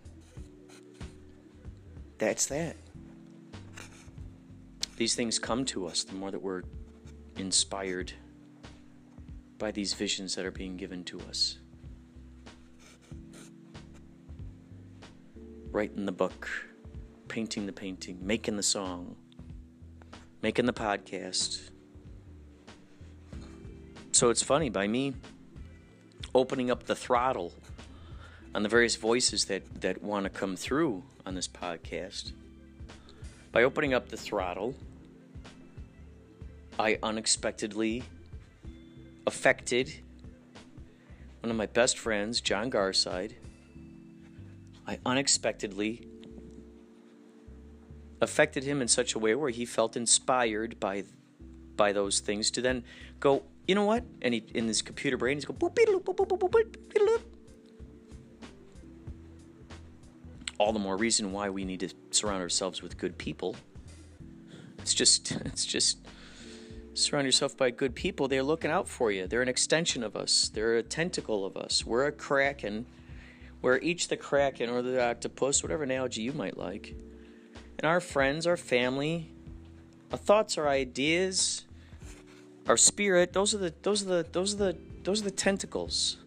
[2.20, 2.76] That's that.
[4.98, 6.64] These things come to us the more that we're
[7.38, 8.12] inspired
[9.56, 11.56] by these visions that are being given to us.
[15.70, 16.46] Writing the book,
[17.28, 19.16] painting the painting, making the song,
[20.42, 21.70] making the podcast.
[24.12, 25.14] So it's funny, by me
[26.34, 27.54] opening up the throttle
[28.54, 32.32] on the various voices that, that want to come through on this podcast.
[33.52, 34.74] By opening up the throttle,
[36.78, 38.02] I unexpectedly
[39.26, 39.92] affected
[41.40, 43.34] one of my best friends, John Garside.
[44.86, 46.06] I unexpectedly
[48.20, 51.04] affected him in such a way where he felt inspired by
[51.76, 52.84] by those things to then
[53.20, 54.04] go, you know what?
[54.20, 57.20] And he in his computer brain, he's go boop, boop, boop, boop, boop, boop, boop,
[60.60, 63.56] all the more reason why we need to surround ourselves with good people.
[64.80, 65.96] It's just, it's just
[66.92, 68.28] surround yourself by good people.
[68.28, 69.26] They're looking out for you.
[69.26, 70.50] They're an extension of us.
[70.52, 71.86] They're a tentacle of us.
[71.86, 72.84] We're a kraken.
[73.62, 76.94] We're each the kraken or the octopus, whatever analogy you might like.
[77.78, 79.30] And our friends, our family,
[80.12, 81.64] our thoughts, our ideas,
[82.68, 86.18] our spirit, those are the those are the those are the those are the tentacles.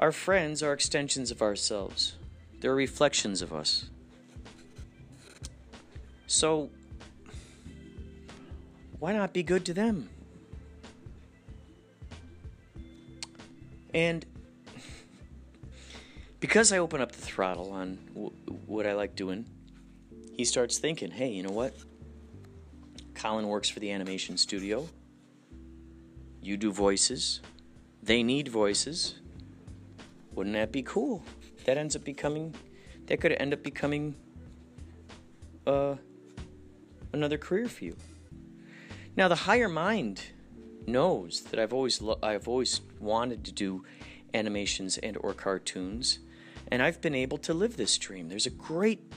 [0.00, 2.16] Our friends are extensions of ourselves.
[2.60, 3.90] They're reflections of us.
[6.26, 6.70] So,
[8.98, 10.08] why not be good to them?
[13.94, 14.26] And
[16.40, 18.32] because I open up the throttle on w-
[18.66, 19.46] what I like doing,
[20.34, 21.74] he starts thinking, hey, you know what?
[23.14, 24.88] Colin works for the animation studio.
[26.42, 27.40] You do voices.
[28.02, 29.16] They need voices.
[30.34, 31.24] Wouldn't that be cool?
[31.66, 32.54] That ends up becoming
[33.06, 34.16] that could end up becoming
[35.66, 35.96] uh,
[37.12, 37.96] another career for you.
[39.16, 40.22] Now the higher mind
[40.86, 43.84] knows that I've always lo- I've always wanted to do
[44.32, 46.20] animations and or cartoons
[46.68, 48.28] and I've been able to live this dream.
[48.28, 49.12] There's a great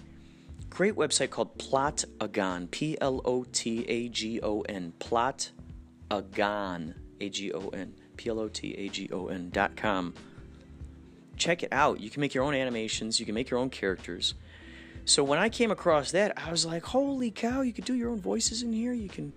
[0.69, 7.51] great website called Plotagon, P L O T A G O N, Plotagon, A G
[7.53, 10.15] O N, P L O T A G O N dot com
[11.39, 11.99] check it out.
[11.99, 14.35] You can make your own animations, you can make your own characters.
[15.05, 18.11] So when I came across that, I was like, holy cow, you can do your
[18.11, 18.93] own voices in here.
[18.93, 19.33] You can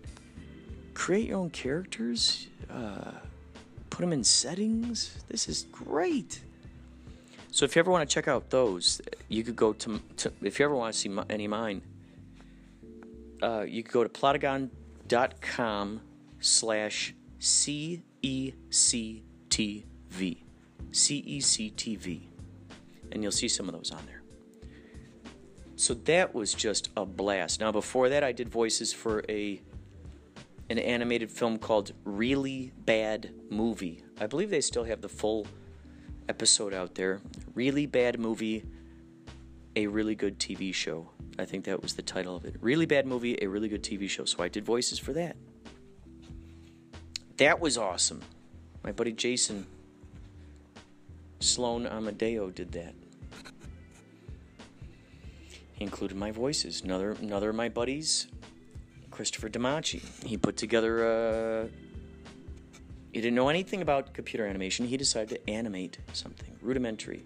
[0.92, 3.12] create your own characters, uh,
[3.88, 5.24] put them in settings.
[5.28, 6.42] This is great.
[7.50, 10.58] So if you ever want to check out those, you could go to, to if
[10.58, 11.82] you ever want to see my, any of mine,
[13.42, 16.00] uh, you could go to plotagon.com
[16.40, 20.41] slash C E C T V.
[20.90, 22.28] C E C T V.
[23.10, 24.22] And you'll see some of those on there.
[25.76, 27.60] So that was just a blast.
[27.60, 29.60] Now before that I did voices for a
[30.70, 34.02] an animated film called Really Bad Movie.
[34.20, 35.46] I believe they still have the full
[36.28, 37.20] episode out there.
[37.54, 38.64] Really Bad Movie,
[39.76, 41.10] a really good TV show.
[41.38, 42.56] I think that was the title of it.
[42.60, 44.24] Really Bad Movie, a really good TV show.
[44.24, 45.36] So I did voices for that.
[47.38, 48.22] That was awesome.
[48.84, 49.66] My buddy Jason
[51.42, 52.94] Sloan Amadeo did that.
[55.72, 56.82] He included my voices.
[56.82, 58.28] Another another of my buddies
[59.10, 60.02] Christopher Damachi.
[60.24, 61.68] He put together a.
[63.12, 64.86] He didn't know anything about computer animation.
[64.86, 67.22] He decided to animate something rudimentary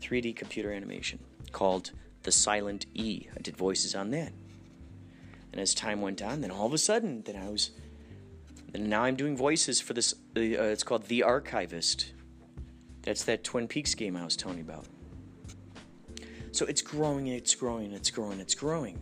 [0.00, 1.18] 3D computer animation
[1.50, 1.92] called
[2.24, 3.26] The Silent E.
[3.34, 4.32] I did voices on that.
[5.52, 7.70] And as time went on, then all of a sudden, then I was.
[8.74, 10.12] And now I'm doing voices for this.
[10.36, 12.11] Uh, it's called The Archivist.
[13.02, 14.86] That's that Twin Peaks game I was telling you about.
[16.52, 19.00] So it's growing, it's growing, it's growing, it's growing.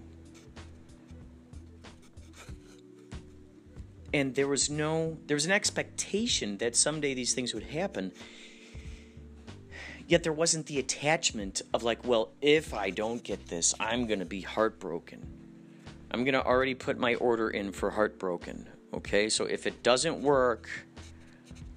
[4.12, 8.12] and there was no there was an expectation that someday these things would happen
[10.07, 14.18] yet there wasn't the attachment of like well if i don't get this i'm going
[14.18, 15.24] to be heartbroken
[16.11, 20.20] i'm going to already put my order in for heartbroken okay so if it doesn't
[20.20, 20.68] work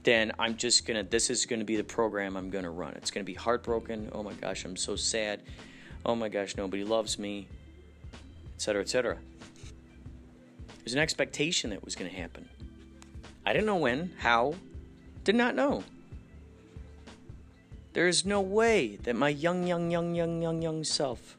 [0.04, 3.32] then i'm just to this is to be the program i'm to run it's to
[3.32, 5.42] be heartbroken oh my gosh i'm so sad
[6.06, 7.48] oh my gosh nobody loves me
[8.56, 9.18] etc etc
[10.84, 12.50] there's an expectation that was to happen.
[13.46, 14.56] I didn't know when, how,
[15.24, 15.84] did not know.
[17.94, 21.38] There is no way that my young, young, young, young, young, young self,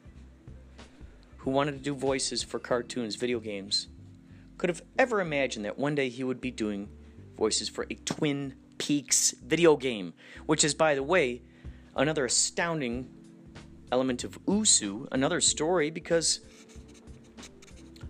[1.38, 3.88] who wanted to do voices for cartoons, video games,
[4.56, 6.88] could have ever imagined that one day he would be doing
[7.36, 10.14] voices for a Twin Peaks video game,
[10.46, 11.42] which is, by the way,
[11.96, 13.08] another astounding
[13.92, 16.40] element of Usu, another story, because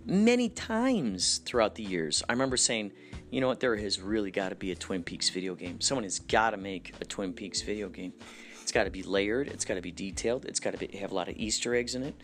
[0.05, 2.23] many times throughout the years.
[2.27, 2.91] I remember saying,
[3.31, 5.81] you know what, there has really got to be a Twin Peaks video game.
[5.81, 8.13] Someone has got to make a Twin Peaks video game.
[8.61, 11.13] It's got to be layered, it's got to be detailed, it's got to have a
[11.13, 12.15] lot of Easter eggs in it.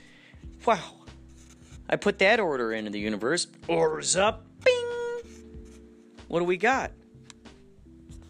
[0.66, 0.80] Wow.
[1.90, 3.48] I put that order into the universe.
[3.68, 4.46] Orders up.
[4.64, 5.01] Bing!
[6.32, 6.92] What do we got?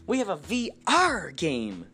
[0.08, 1.86] We have a VR game,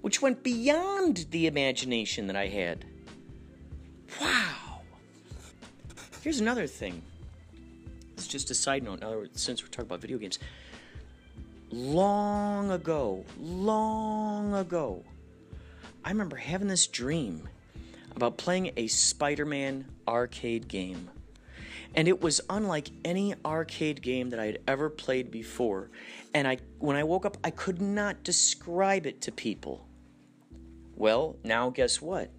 [0.00, 2.84] which went beyond the imagination that I had.
[4.20, 4.80] Wow.
[6.22, 7.00] Here's another thing.
[8.14, 8.98] It's just a side note.
[8.98, 10.40] Now, since we're talking about video games,
[11.70, 15.04] long ago, long ago,
[16.04, 17.48] I remember having this dream
[18.16, 21.10] about playing a Spider-Man arcade game.
[21.96, 25.90] And it was unlike any arcade game that I had ever played before.
[26.34, 29.86] And I when I woke up, I could not describe it to people.
[30.96, 32.30] Well, now guess what?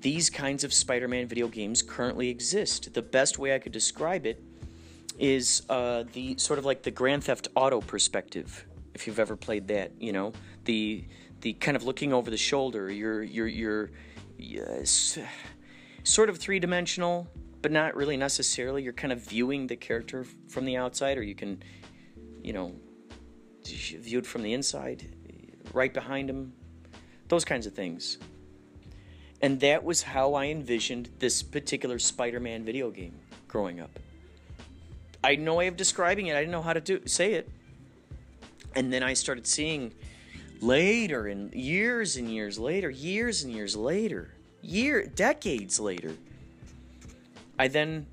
[0.00, 2.92] these kinds of Spider Man video games currently exist.
[2.94, 4.42] The best way I could describe it
[5.18, 8.64] is uh, the sort of like the Grand Theft Auto perspective,
[8.94, 10.32] if you've ever played that, you know,
[10.64, 11.04] the
[11.40, 13.90] the kind of looking over the shoulder, you're you're you're
[16.04, 17.26] sort of three dimensional,
[17.68, 18.82] but not really necessarily.
[18.82, 21.62] You're kind of viewing the character from the outside, or you can,
[22.42, 22.72] you know,
[23.62, 25.06] view it from the inside,
[25.74, 26.54] right behind him,
[27.28, 28.16] those kinds of things.
[29.42, 33.98] And that was how I envisioned this particular Spider Man video game growing up.
[35.22, 37.50] I had no way of describing it, I didn't know how to do, say it.
[38.76, 39.92] And then I started seeing
[40.62, 46.14] later, and years and years later, years and years later, year, decades later,
[47.58, 48.06] I then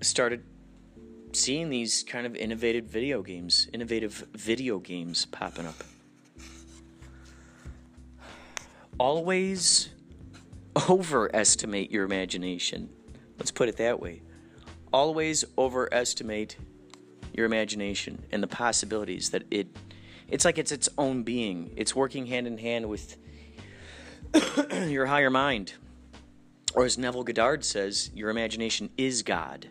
[0.00, 0.44] started
[1.32, 5.82] seeing these kind of innovative video games, innovative video games popping up
[8.98, 9.90] always
[10.88, 12.88] overestimate your imagination.
[13.38, 14.22] Let's put it that way.
[14.92, 16.56] Always overestimate
[17.32, 19.66] your imagination and the possibilities that it
[20.28, 21.72] it's like it's its own being.
[21.76, 23.16] It's working hand in hand with
[24.88, 25.74] your higher mind.
[26.74, 29.68] Or as Neville Goddard says, your imagination is God.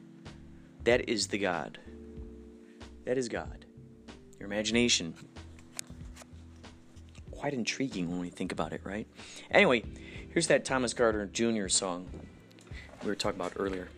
[0.84, 1.80] That is the God.
[3.06, 3.66] That is God.
[4.40, 5.14] Your imagination
[7.32, 9.06] quite intriguing when we think about it, right?
[9.52, 9.84] Anyway,
[10.30, 11.68] here's that Thomas Gardner Jr.
[11.68, 12.08] song
[13.04, 13.90] we were talking about earlier.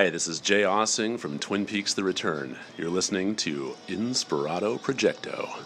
[0.00, 2.56] Hi, this is Jay Aaseng from Twin Peaks The Return.
[2.78, 5.58] You're listening to Inspirato Projecto.